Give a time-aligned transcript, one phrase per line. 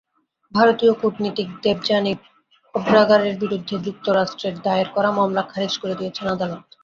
[0.53, 2.13] ভারতীয় কূটনীতিক দেবযানী
[2.75, 6.65] খোবরাগাড়ের বিরুদ্ধে যুক্তরাষ্ট্রের দায়ের করা মামলা খারিজ করে দিয়েছেন আদালত।